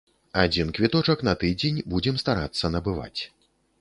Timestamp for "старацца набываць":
2.25-3.21